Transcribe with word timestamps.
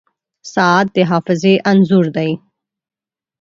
•ساعت 0.53 0.87
د 0.95 0.97
حافظې 1.09 1.53
انځور 1.71 2.05
دی. 2.17 2.31